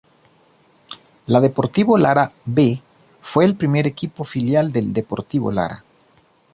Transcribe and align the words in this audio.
La 1.27 1.39
Deportivo 1.39 1.95
Lara 1.95 2.31
"B" 2.45 2.81
fue 3.21 3.45
el 3.45 3.55
primer 3.55 3.85
equipo 3.85 4.23
filial 4.23 4.71
del 4.71 4.93
Deportivo 4.93 5.51
Lara. 5.51 5.83